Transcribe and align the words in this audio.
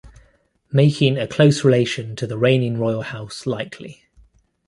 Making 0.71 1.19
a 1.19 1.27
close 1.27 1.63
relation 1.63 2.15
to 2.15 2.25
the 2.25 2.35
reigning 2.35 2.79
royal 2.79 3.03
house 3.03 3.45
likely. 3.45 4.05